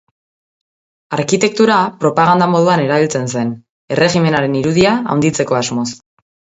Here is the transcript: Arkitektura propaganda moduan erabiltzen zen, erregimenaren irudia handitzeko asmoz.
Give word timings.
Arkitektura 1.17 1.75
propaganda 2.05 2.49
moduan 2.55 2.85
erabiltzen 2.87 3.31
zen, 3.37 3.55
erregimenaren 3.99 4.61
irudia 4.65 4.99
handitzeko 5.17 5.65
asmoz. 5.65 5.91